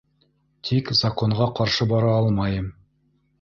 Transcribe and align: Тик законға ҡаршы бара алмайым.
Тик 0.69 0.89
законға 0.99 1.47
ҡаршы 1.59 1.87
бара 1.93 2.17
алмайым. 2.23 2.73